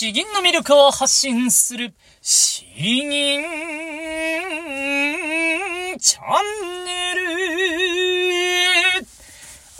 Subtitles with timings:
[0.00, 3.42] 詩吟の魅力を発信する、詩吟
[5.98, 6.59] チャン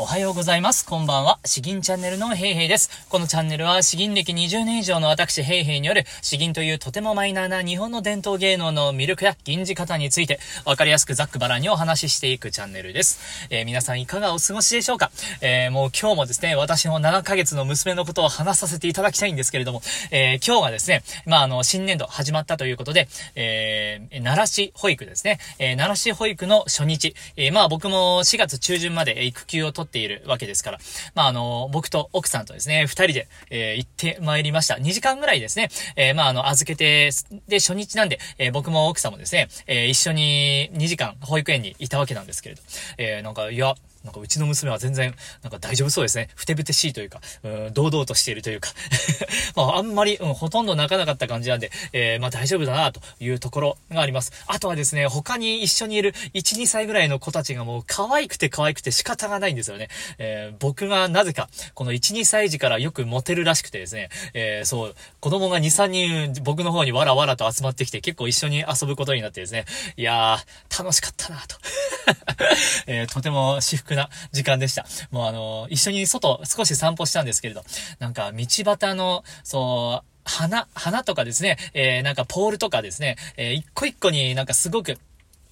[0.02, 0.86] おはようございます。
[0.86, 1.38] こんばんは。
[1.44, 3.06] 詩吟チャンネルのヘイヘイです。
[3.10, 13.20] このチャンネルは詩吟歴20年以上の私ヘイヘイによる詩吟というとてもマイナーな日本の伝統芸能の魅力や吟じ方についてわかりやすくざっくばらにお話ししていくチャンネルです。
[13.50, 15.10] えー、皆さんいかがお過ごしでしょうか？
[15.42, 30.78] えー、もう今日もですね、私の7ヶ月の娘のことを話させていただきたいんですけれども、えー、今日がですね、まあ、あの、新年度始まったということで、えー、奈良市保育ですね、えー、奈良市保育の初日、え、まあ僕も4月中旬まで育休を取ってているわけですから、
[31.14, 34.74] まあ、あの、僕と奥さんとですね、二人で、えー、行ってまいりました。
[34.76, 37.10] 2時間ぐらいですね、えー、まあ、あの、預けて、
[37.48, 42.62] で、初日なんで、えー、僕も奥さんもですね、えー、一緒に2時間保育園にいたわけなんですけれど、
[42.98, 46.28] えー、なんか、いや、なんかうちの娘は全然、なんか大丈夫そうですね。
[46.34, 48.70] ふてぶてしいというか、うん、堂々としているというか
[49.56, 54.32] まあ、あんまり、うん、ほとんど泣かなかった感じなんで、えー、まあ大丈夫だなというところがあります。
[54.46, 59.88] あとはですね、他に一緒にいる1、2歳ぐらいの子たちがもう可愛くて可愛くて仕方がないんですよね。
[60.18, 69.64] えー、僕がなぜか、この1、2歳児からよくモテるらしくてですね、えー、そう、子供が2、3人僕の方にわらわらと集まってきて結構一緒に遊ぶことになってですね、
[69.96, 71.56] いやー、楽しかったなと。
[72.86, 74.86] えー、とても私服な時間でした。
[75.10, 77.64] もうあの、一緒に外少し散歩したんですけれど、
[77.98, 84.98] なんか道端の、そう、花、花とかですね、えー、なんかポールとかですね、えー、一個一個になんかすごく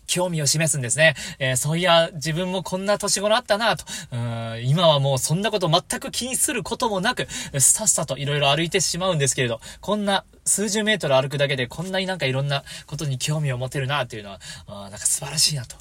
[0.08, 1.14] 興味を示すんですね。
[1.38, 3.84] えー、そういや、自分もこんな年頃あったなと。
[4.10, 4.28] うん
[4.64, 7.28] 今はもうそんなこと全く気にすることもなく、
[7.60, 15.76] さっさと色々歩いてしまうんですけれど、こんな数十メートル歩くだけでこんなになんかいろんなことに興味を持てるなっていうのは、あなんか素晴らしいなと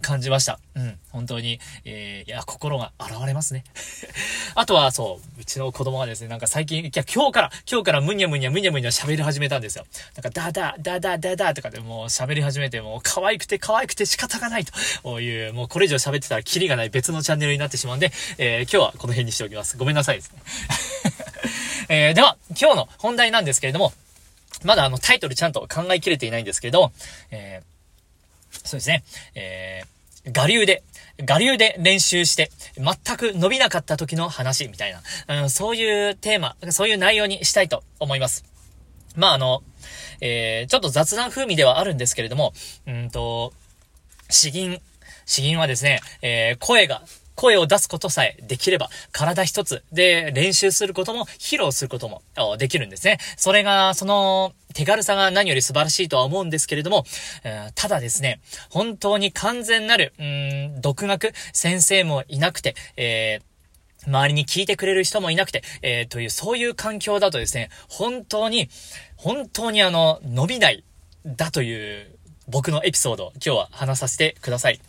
[0.00, 0.58] 感じました。
[0.76, 3.64] うん、本当に、えー、いや、心が現れますね。
[4.54, 9.84] あとは、そう、うちの子供がですね、なんか最近、いや、今日から、今日からむにゃむにゃむにゃむにゃ喋り始めたんですよ。
[10.16, 19.76] なんか、ダダ、ダダ、ダダとかでもう喋り始めて、もう可愛くて可愛くて仕方がないという、もうこれ以上喋ってたらキリがない別のチャンネルになってしまうんで、えー、今日はこの辺にしておきます。
[19.76, 20.42] ごめんなさいですね。
[21.88, 23.92] えー、では、今日の本題なんですけれども、
[24.62, 26.92] まだあのタイトルちゃんと考えきれていないんですけれど、
[27.30, 27.73] えー、
[28.62, 29.04] そうですね、
[29.34, 30.82] えー、我流で、
[31.20, 34.92] 我流で練習して、全く伸びなかった時の話みたい
[35.26, 38.44] な、うん、そういうテーマ、そういう内容にしたいと思います。
[39.16, 39.62] まあ、あの、
[40.20, 42.52] えー、ちょっと雑談風味ではあるんですけれども、
[42.86, 43.52] うんと、
[44.30, 44.80] 詩吟、
[45.26, 47.02] 詩吟はですね、えー、声が
[47.34, 52.22] 声を出すことさえできれば、体一つで練習することも、披露することも
[52.58, 53.18] できるんですね。
[53.36, 57.04] それが、その、手軽さが何より素晴らしいとは思うんですけれども、
[57.74, 58.40] ただですね、
[58.70, 63.54] 本当に完全なる、うん、独学、先生もいなくて、えー
[64.06, 68.68] 周りに聞いてくれる人もいなくて、えー、という、そういう環境だとですね、本当に、
[69.16, 70.84] 本当にあの、伸びない、
[71.24, 72.14] だという、
[72.46, 74.80] 僕のエピソード、今日は話させてください。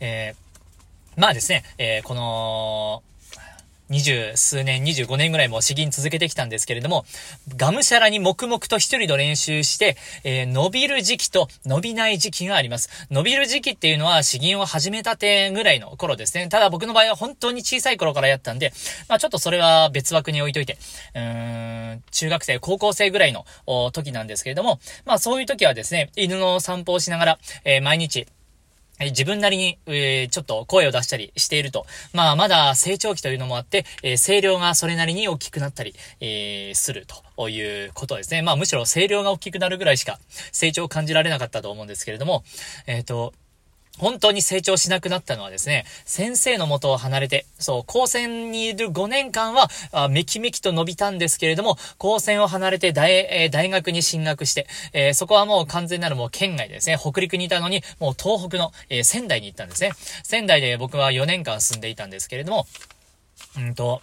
[0.00, 0.51] えー
[1.16, 3.02] まあですね、えー、この、
[3.92, 7.04] 二十数年、二十五年ぐらいも詩吟続けてきたんですけれども、
[7.56, 12.88] がむしゃらに黙々と一人の練習して、えー、伸びる時期と伸びない時期があります。
[13.10, 16.48] 伸びる時期っていうのは詩吟を始めたてぐらいの頃ですね。
[16.48, 18.72] ただ僕の場合は本当に小さい頃からやったんで、
[19.10, 20.78] まあちょっとそれは別枠に置いといて、
[21.14, 23.44] うーん、中学生、高校生ぐらいの
[23.90, 28.26] 時なんですけれども、まあそういう時はですね、犬の散歩をしながら、えー、毎日、
[29.00, 31.86] 自分なりに、えー、ちょっと声を出したりしていると。
[32.12, 38.42] まあ、まだ成長期というのもあって、えー、声量がそれなりに大きくなったり、えー、するということですね。
[38.42, 40.18] まあ、むしろ声量が大きくなるぐらいしか
[40.52, 42.44] 成長を感じられなかったと思うんですけれども、
[42.86, 43.32] えっ、と、
[43.98, 59.92] 本当に成長しなくなったのはですね、先生の元を離れて、そう、高専にいる5年間は、あめきめきと伸びたんですけれども、高専を離れて大、えー、大学に進学して、えー、そこはもう完全なるもう県外ですね、北陸にいたのに、もう東北の、えー、仙台に行ったんですね。
[60.24, 62.66] 仙台で僕は4年間住んでいたんですけれども、
[63.58, 64.00] うんと、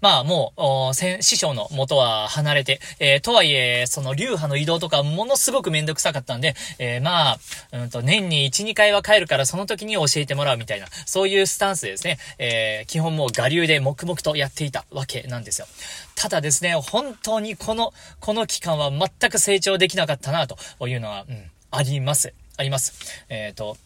[0.00, 0.52] まあも
[0.90, 7.38] う、師匠の元は離れて、えー、とはいえ、その流派の移動とかものすごくめんどくさかったんで、えー、まあ、
[7.72, 12.18] うんと、年に1、2回は帰るからその時に教えてもらうみたいな、そういうスタンスでですね。
[12.38, 15.66] えー、基本もう我流で黙々とやっていたわけなんですよ。
[16.14, 20.56] ただですね、本当にこの、この期間は全く成長できなかったな、と
[20.86, 22.32] いうのは、うん、あります。
[22.56, 23.24] あります。
[23.28, 23.76] えっ、と、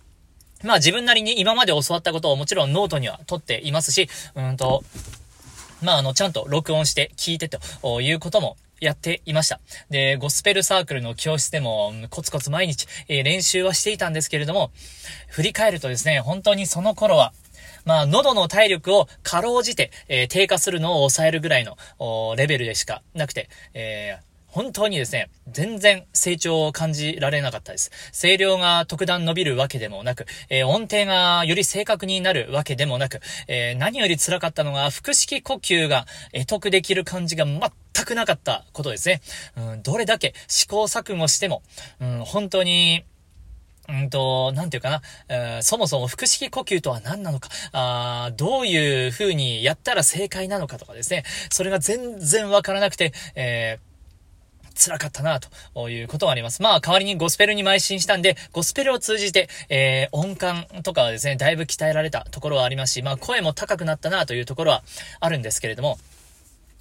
[0.62, 4.84] まあ自分なりに今まで教わったことをもちろんノートには取っていますし、うんと、
[5.82, 9.61] まあ、あの、ちゃんと録音して聞いてということもやっていました。
[9.91, 14.71] で、ゴスペルサークルの教室でもコツコツ毎日、えー、練習はしていたんですけれども、
[15.29, 17.32] 振り返るとですね、本当にその頃は、
[17.85, 21.77] まあ、喉の体力をかろうじて、えー、低下するのを抑えるぐらいの
[22.37, 27.91] レベルでしかなくて、えー本当にですね、全然成長を感じられなかったです。
[28.12, 36.06] 声量が特段伸びるわけでもなく、えー、音程がより正確になるわけでもなく、えー、何より辛かったのが、腹式呼吸が
[36.47, 37.61] 得得できる感じが全
[38.05, 39.23] くなかったことですね。
[39.56, 41.62] うん、どれだけ試行錯誤しても、
[42.00, 43.05] うん、本当に、
[43.88, 53.89] うんと、なんていうかな、えー、そもそも腹式呼吸とは何なのか、あどういう風にやったら正解なのかとかですね、それが全然わからなくて、えー
[54.81, 56.62] 辛かったな、ということがあります。
[56.62, 64.82] まあ、代わりにゴスペルに邁進したんで、ゴスペルを通じて、えー、音感とかはですね、だいぶ鍛えられたところはありますし、まあ、声も高くなったな、というところは
[65.21, 65.99] あるんですけれども、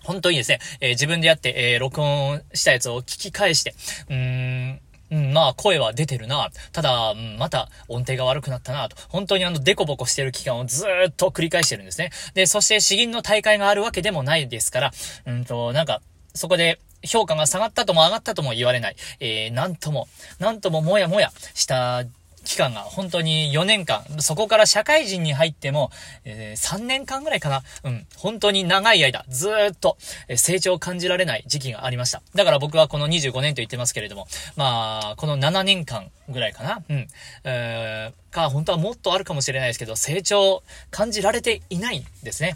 [0.03, 3.75] 本当にですね、えー、自分でやって、えー、録音したやつを聞き返して、
[4.09, 4.81] うーん、
[5.11, 6.49] うん、まあ声は出てるな。
[6.71, 8.95] ただ、うん、また音程が悪くなったなと。
[9.09, 12.11] 本当にあの、デコボコしてる期間をずっと繰り返してるんですね。
[12.35, 14.91] で、そして詩吟の大会があるわけでもないですから、
[15.25, 16.01] うんと、なんか、
[16.35, 18.95] そこで評価が下がったとも上がったとも言われない。
[19.19, 20.07] えー、なんとも、
[20.39, 22.05] なんとももやもやした
[22.43, 25.91] 期間が本当に4年間、そこから社会人に入っても、
[26.25, 27.63] えー、3年間ぐらいかな。
[27.83, 28.07] うん。
[28.17, 29.97] 本当に長い間、ずっと
[30.35, 32.21] 成長を感じられない時期がありました。
[32.35, 36.81] だから僕はこの25年と言ってますけれども、まあ、この7年間ぐらいかな。
[36.89, 37.07] うん。
[37.43, 42.55] えー、か、本当はもっとあるかもしれないですけど、成長感じられていないんですね。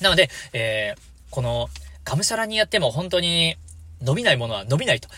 [0.00, 1.00] なので、えー、
[1.30, 1.68] この、
[2.04, 3.56] がむしゃらにやっても本当に
[4.02, 5.08] 伸びないものは伸びないと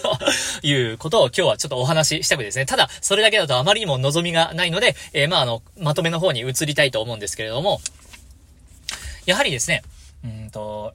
[0.66, 2.66] いうことを今日はちょっとお話ししたくですね。
[2.66, 7.80] ただ、それだけだとあまりにも望みがないので、えー、まあ、あの、まとめの方に移りたいと思うんですけれども、
[9.26, 9.82] やはりですね、
[10.24, 10.94] うんと、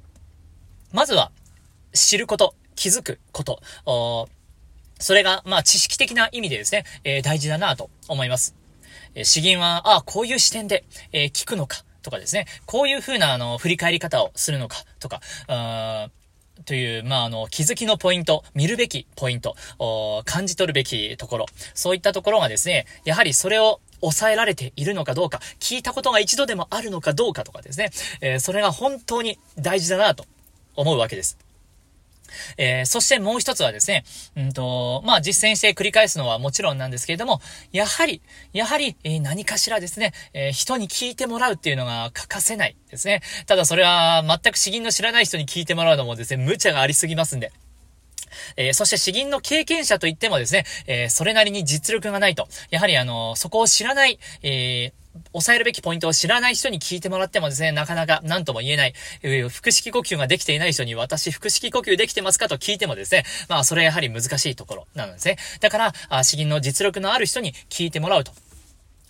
[0.92, 1.31] まずは、
[1.94, 3.62] 知ること、気づくこと、
[5.00, 8.56] それが、まあ、知識的な意味でですね、えー、大事だなと思います。
[9.13, 15.21] えー、詩吟は、ああ、こういう視点で、えー、聞くのか、とかですね、こういうふうな、あの、振り返り方をするのか、とか、
[16.65, 19.55] という、まあ、あの、気づきのポイント、見るべきポイント、
[20.25, 27.91] 感じ取るべきところ、そういったところがですね、やはりそれを抑えられているのかどうか、聞いたことが一度でもあるのかどうかとかですね、
[28.21, 30.25] えー、それが本当に大事だなと
[30.75, 31.38] 思うわけです。
[32.57, 34.03] えー、そしてもう一つはですね、
[34.35, 37.41] うんと、まあ、実践して繰り返すのはもちろんなんですけれども、
[37.71, 38.21] やはり、
[38.53, 43.21] やはり、えー、何かしらですね、えー、人に聞いてもらうっていうのが欠かせないですね。
[43.45, 47.51] ただそれは全く詩吟の知らない人に聞いてもらうのもですね、無茶がありすぎますんで。
[48.56, 54.94] えー、そして詩吟の経験者といってもですね、えー、それなりに実力がないと、やはりあの、そこを知らない、えー、
[55.33, 58.93] 抑えるべきポイントを知らない人に聞いてもらってもですね、なかなか何とも言えない
[59.23, 65.37] え、腹式呼吸ができていない人に私腹式呼吸できてますかと聞いてもですね、まあそれはやはり難しいところなんですね。
[65.61, 68.31] だから、あ詩吟の実力のある人に聞いてもらうと。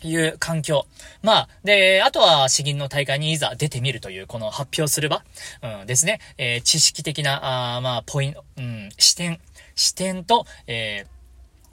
[0.04, 0.86] いう環境。
[1.24, 5.24] まあ、で、あとは詩吟の大会にいざ出てみるという、この発表する場、
[5.64, 6.20] うん、ですね。
[6.38, 9.40] えー、知識的な、あまあ、ポイント、うん、視点、
[9.76, 11.17] 視点と、えー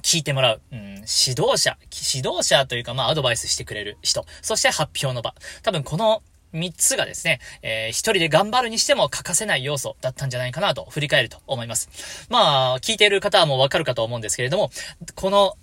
[0.04, 1.00] 聞いてもらう、うん、指
[1.40, 1.78] 導者、
[2.14, 5.34] 指導者というか、まあ、アドバイスしてくれる人、そして発表の場。
[5.62, 6.22] 多分この
[6.52, 12.28] 3つがですね、えー、一人で頑張るにしても欠かせない要素だったんじゃないかなと振り返ると思います。
[12.28, 14.70] まあ、聞いている方はもうわかるかと思うんですけれども、
[15.14, 15.56] この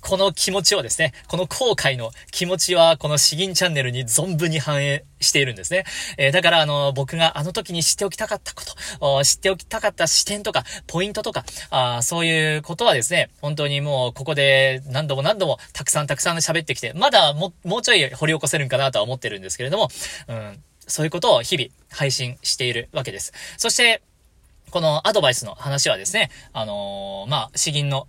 [0.00, 5.84] この気持ちをですね、この後悔の気持ちは、この詩吟チャンネルに存分に反映しているんですね。
[6.16, 8.62] えー、だから、あの、僕があの時に知っておきたかったこ
[8.98, 19.88] と、知っておきたかった視点とか、ポイントとか、あそういうことはですね、本当にもう、ここで何度も何度も、たくさんたくさん喋ってきて、まだも、もうちょい掘り起こせるんかなとは思ってるんですけれども、
[20.28, 23.32] うん、そういうことを日々配信しているわけです。
[23.56, 24.02] そして、
[24.70, 28.06] このアドバイスの話はですね、あのー、まあ、詩吟の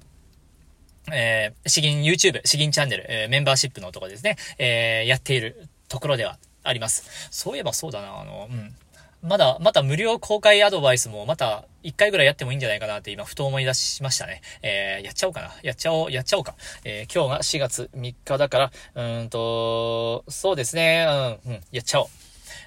[1.11, 7.29] えー、詩吟 YouTube、詩吟チャンネル、えー、メンバーシップのとこですね、えー、やっているところではあります。
[7.31, 8.75] そういえばそうだな、あの、うん。
[9.23, 14.41] まだ、また無料公開アドバイスもまた一回ぐらいやってもいいんじゃないかなって今ふと思い出しましたね。
[14.63, 15.51] えー、やっちゃおうかな。
[15.61, 16.55] やっちゃおう、やっちゃおうか。
[16.83, 21.05] えー、今日が4月3日だから、うんと、そうですね、
[21.45, 22.07] うん、うん、やっちゃおう。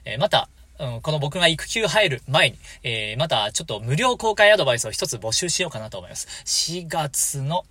[0.04, 0.48] えー、また、
[0.78, 6.28] うん、この僕が育休入る前に、えー、またちょっと無料公開アドバイスを一つ募集しようかなと思います。
[6.44, 7.64] 4月の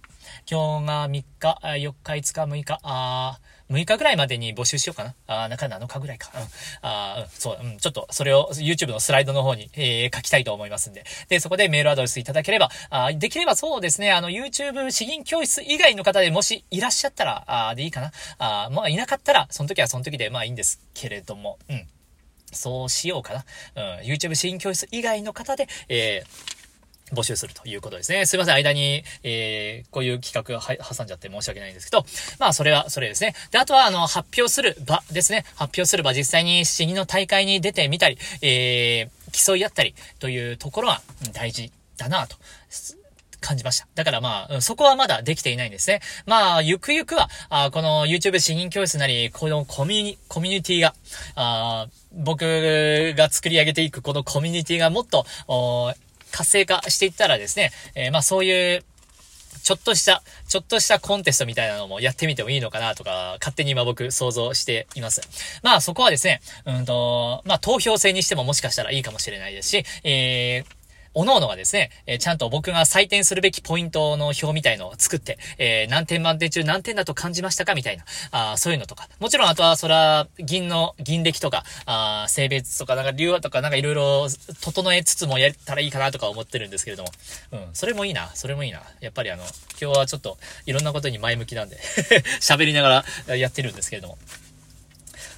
[0.50, 5.16] 今日が3日、4日、5日、6日、あ6日ぐらいまでに募集しようかな。
[5.28, 6.32] あ中7日ぐらいか。
[6.36, 6.42] うん。
[6.82, 11.06] あうん、そう、うん、ちょっと、それを YouTube のスライドの方に、えー、書きたいと思いますんで。
[11.30, 18.12] で、そこでメールアドレスいただければ、あできればそうですね、あの、YouTube 詩吟教室以外の方でもしいらっしゃったら、あでいいかな。
[18.38, 21.88] あまあ、いなかったら、その時はその時で、まあいいんですけれども、うん。
[22.52, 23.46] そうしようかな。
[23.76, 24.06] うん。
[24.06, 26.63] YouTube 詩吟教室以外の方で、えー、
[27.12, 28.26] 募集するということですね。
[28.26, 32.06] すいません、間に、えー、こういう企画は挟んじゃって申し訳ないんですけど、
[32.40, 33.36] まあ、それは、それですね。
[33.52, 35.46] で、あとは、あの、発表する場ですね。
[35.56, 41.02] 発表する場、実際に市議の大会に出てみたり、えー、競い合ったりというところは
[41.34, 42.38] 大事だなと。
[43.44, 43.88] 感じました。
[43.94, 46.00] だからまあ、そこはまだできていないんですね。
[46.26, 50.96] まあ、ゆくゆくは、あこの YouTube 詩吟教室なり、このコミュニ、コミュニティが、
[51.36, 55.26] あ僕が作り上げていくこのコミュニティがもっと、
[56.34, 58.84] 活性化していったらですね、えー、まあそういう、
[59.64, 65.22] ちょっとした、ちょっとしたコンテストみたいなのもやってみてもいいのかなとか、勝手に今僕想像しています。
[65.64, 70.83] まあそこはですね、うんと、まあ投票制にしてももしかしたらいいかもしれないですし、えー、
[71.14, 79.08] 各々がですね、えー、ちゃんと僕が採点するべきポイントの表みたいのを作って、えー、何点満点中何点だと感じましたかみたいな、あそういうのとか。
[79.20, 84.28] もちろん、あとは、そら、銀の、銀歴とか、あ性別とか、なんか、流話とか、なんかいろいろ、
[84.62, 87.10] 整えつつもやったらいいかなとか思ってるんですけれども。
[87.52, 88.82] うん、それもいいな、それもいいな。
[89.00, 89.44] やっぱりあの、
[89.80, 91.78] 今日はちょっと、いろんなことに前向きなんで
[92.42, 94.18] 喋りながらやってるんですけれども。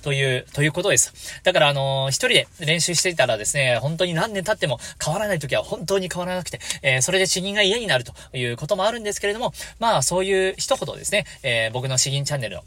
[0.05, 1.41] という、ということです。
[1.41, 12.61] だから、あのー、一人で練習していたらですね、本当に何年経っても変わらない時は本当に変わらなくて、えー、それで詩吟が嫌になるということもあるんですけれども、まあ、そういう一言ですね、えー、僕の詩吟チャンネルの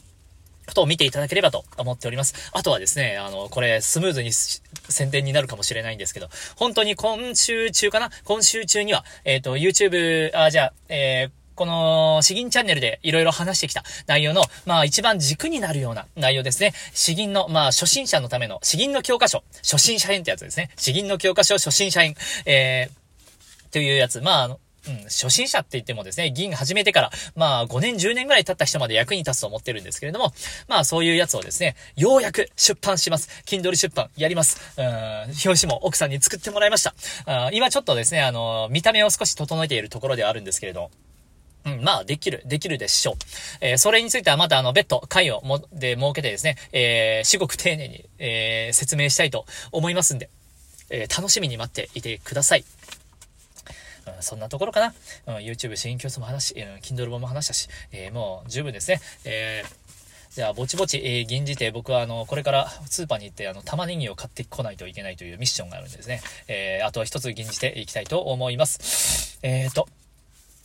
[0.66, 2.34] ことを見ていただければと思っております。
[2.52, 8.10] あとはですね、あの、これ、スムーズに宣伝になるかもしれないんですけど、本当に今週中かな？
[8.24, 16.72] 今週中には、えっ、ー、と、YouTube、あ、じゃあ、えー、この、詩吟チャンネルでいろいろ話してきた内容の、まあ一番軸になるような内容ですね。
[16.94, 20.70] 詩吟の、まあ初心者のための詩吟の教科書、初心者編ってやつですね。
[20.76, 22.14] 詩吟の教科書初心者編、
[22.46, 24.20] えー、というやつ。
[24.20, 30.32] まあ、あの、うん、初心者って言ってもですね、銀始めてから、まあ5年10年ぐらい経った人まで役に立つと思ってるんですけれども、
[30.68, 33.28] まあそういうやつをですね、ようやく出版します。
[33.44, 34.60] Kindle 出版やります。
[34.78, 34.86] うん、
[35.44, 36.94] 表紙も奥さんに作ってもらいました。
[37.26, 40.90] あ今ちょっとですね、あの、見た目を少し整えているところではあるんですけれど、
[41.64, 43.14] うん、まあ、できる、できるでしょう。
[43.60, 50.30] えー、それについてはまたあの、別途会をも、で設けてですね、えー、至極丁寧に、えー、説明したいと思いますんで、
[50.90, 52.64] えー、楽しみに待っていてください。
[54.06, 54.94] うん、そんなところかな。
[55.26, 59.00] うん、YouTube 新教室も話し、うん、Kindle 本も話したし、えー、もう十分ですね。
[59.24, 59.88] えー
[60.38, 66.20] じゃあ、ぼちぼち、えー、銀じて、僕は、あの、これからスーパーに行って、あの、玉ねぎを買ってこないといけないというミッションがあるんですね。
[66.46, 69.38] えー、あとは一つ銀じていきたいと思います。
[69.42, 69.88] えーと、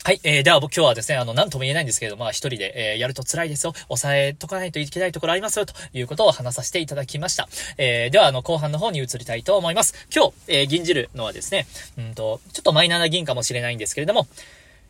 [0.05, 0.19] はい。
[0.25, 3.71] えー、では僕今日はですね、あの、なんとも言えないんですけれども、まあ一人で、えー、やると辛いですよ。
[3.87, 5.65] 抑えとかないといけないところありますよ。
[5.65, 7.47] ということを話させていただきました。
[7.77, 9.93] えー、では、あの、後半の方に移りたいと思います。
[10.13, 11.67] 今日、えー、銀じるのはですね、
[11.97, 14.27] うんと、ちょっとマイナーな銀かもしれないんですけれども、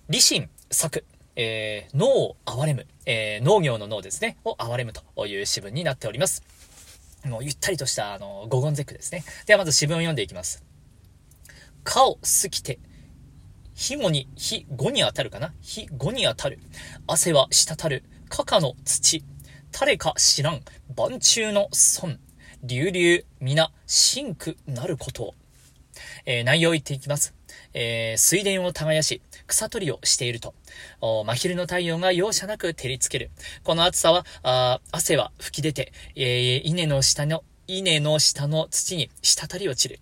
[0.09, 1.05] 理心作、
[1.35, 6.41] えー、脳を憐れむ、えー、農業の脳ですね、を憐れむという詩文になっております。
[7.25, 9.23] もうゆったりとした、あの、五言絶句ですね。
[9.45, 10.63] ではまず詩文を読んでいきます。
[11.83, 12.79] 顔すきて、
[13.75, 15.53] ひ語に、ひ語に当たるかな？
[15.61, 16.59] ひ語に当たる。
[17.07, 18.03] 汗は滴る。
[18.29, 19.23] かかの土。
[19.71, 20.61] 誰か知らん。
[20.95, 22.19] 晩中の損。
[22.63, 25.35] 流々、皆、真苦なることを。
[26.25, 27.33] えー、内容を言っていきます。
[27.73, 30.53] えー、水田を耕し、草取りをしていると。
[31.01, 33.31] 真昼の太陽が容赦なく照りつける。
[33.63, 39.99] この暑さは、あ汗は吹き出て、えー、稲の下の、稲の下の土に滴り落ちる。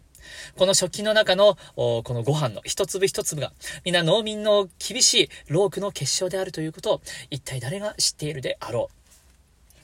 [0.57, 3.51] この食器の中の、このご飯の一粒一粒が、
[3.83, 9.01] 皆農民の厳しい労苦の結晶であるということを、一体誰が知っているであろう。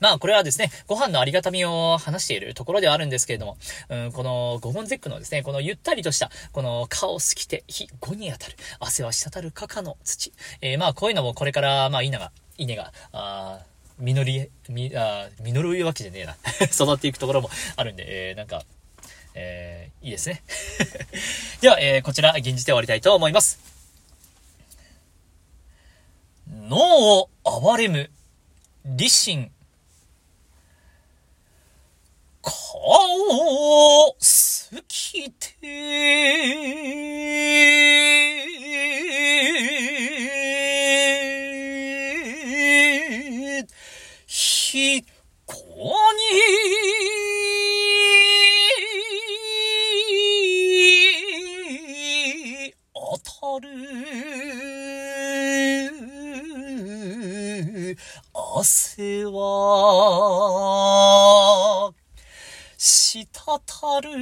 [0.00, 3.56] まあ、これはですね、ご飯のありがたみを話しているところではあるんですけれども、
[3.88, 10.32] うん、この五本絶句のですね、このゆったりとした、この顔すきて、火5に当たる、汗は滴るかかの土。
[10.60, 13.60] えー、まあ、こういうのもこれから、まあ、稲が、稲が、あ
[13.98, 16.36] 実り、み、あ実るわけじゃねえな。
[16.72, 18.62] 育っていくところもあるんで、えー、なんか、
[19.40, 20.42] えー、いいですね。
[21.62, 23.60] では、えー、こちら、現じて終わりたいと思います。
[26.48, 28.10] 脳を憐れむ、
[28.84, 29.52] 理心。
[32.42, 34.18] 顔を好
[34.88, 35.56] きて、
[44.26, 45.04] ひ
[63.68, 64.18] たる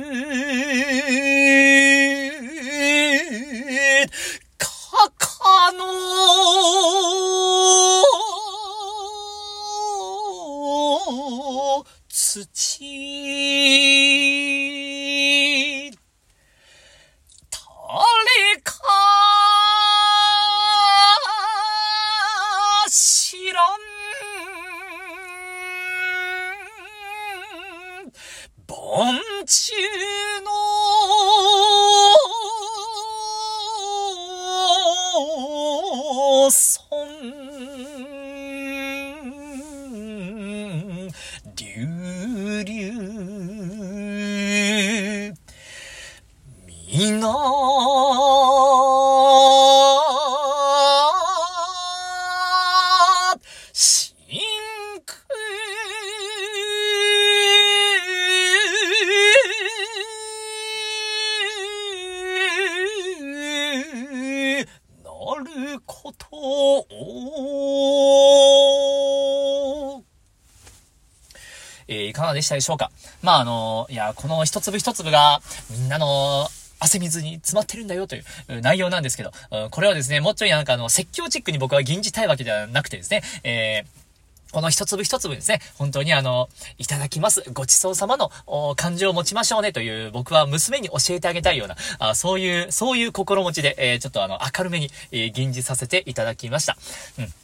[72.36, 72.92] でしたでしょうか？
[73.22, 78.24] まあ、あの、いや、この一粒一粒が、みんなの、汗水に詰まってるんだよという
[78.60, 79.32] 内容なんですけど、
[79.70, 84.06] これはですね、もうちょいなんかあの、説教チックに僕は吟じたいわけではなくてですね、えー
[84.52, 87.42] この一粒一粒ですね、本当にあの、いただきます。
[87.52, 88.30] ごちそうさまの
[88.76, 96.76] 感情を持ちましょうねという、僕は娘に教えてあげたいような、あそういう、そういう心持ちで、えーちょっとあの、明るめに、えー吟じさせていただきました。
[97.18, 97.34] うん。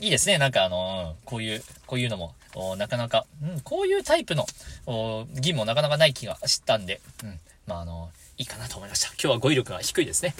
[0.00, 0.38] いいですね。
[0.38, 2.34] なんかあの、こういう、こういうのも、
[2.76, 4.46] なかなか、うん、こういうタイプの、
[4.86, 7.38] お銀もなかなかない気がしたんで、うん。
[7.66, 9.08] まああの、いいかなと思いました。
[9.08, 10.34] 今日は語彙力が低いですね。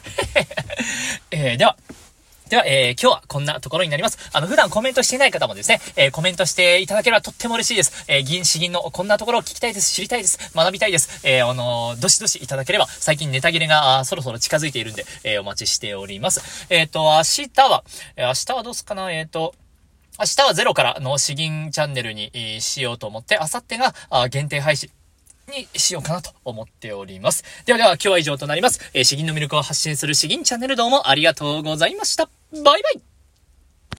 [1.31, 1.76] えーでは、
[2.50, 4.19] では、えー今日はこんなところになります。
[4.33, 8.04] あの、普段コメントしていない方もですね、えーコメントしていただければとっても嬉しいです。
[8.09, 11.21] えー銀、詩銀のこんなところを聞きたいです、知りたいです、学びたいです。
[11.23, 16.66] えあのどしどしいただければ、最近ネタ切れがあそろそろ近づいているんで、えお待ちしております。
[16.71, 17.85] えっ、と、明日は、
[18.16, 19.54] え明日はどうすかな、えっ、と、
[20.19, 24.90] 明日はゼロからの詩吟チャンネルに、しようと思って、明後日があ限定配信。
[25.50, 27.45] にしようかなと思っております。
[27.66, 28.80] ではでは今日は以上となります。
[28.95, 32.28] えー詩吟の魅力を発信する詩吟チャンネルどうもありがとうございました。
[32.52, 33.10] バイバイ